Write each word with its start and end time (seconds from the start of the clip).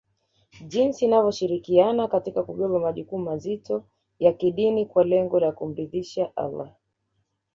jinsi 0.67 1.03
inavyoshirikiana 1.05 2.07
katika 2.07 2.43
kubeba 2.43 2.79
majukumu 2.79 3.23
mazito 3.25 3.85
ya 4.19 4.33
kidini 4.33 4.85
kwa 4.85 5.03
lengo 5.03 5.39
la 5.39 5.51
kumridhisha 5.51 6.31
Allah 6.35 6.75